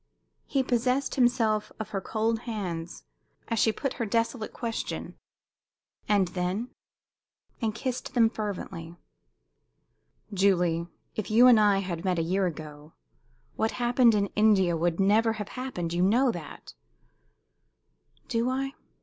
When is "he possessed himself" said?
0.47-1.71